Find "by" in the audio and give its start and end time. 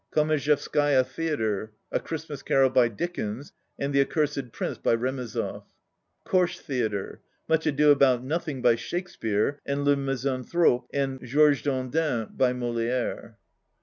2.71-2.87, 4.79-4.95, 8.63-8.73, 12.35-12.51